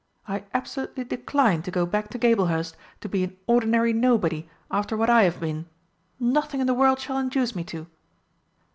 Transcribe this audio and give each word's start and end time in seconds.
I 0.27 0.45
absolutely 0.51 1.03
decline 1.03 1.61
to 1.61 1.69
go 1.69 1.85
back 1.85 2.09
to 2.09 2.17
Gablehurst 2.17 2.75
to 3.01 3.07
be 3.07 3.23
an 3.23 3.37
ordinary 3.45 3.93
nobody 3.93 4.49
after 4.71 4.97
what 4.97 5.11
I 5.11 5.21
have 5.25 5.39
been. 5.39 5.67
Nothing 6.19 6.59
in 6.59 6.65
the 6.65 6.73
world 6.73 6.99
shall 6.99 7.19
induce 7.19 7.53
me 7.55 7.63
to!" 7.65 7.85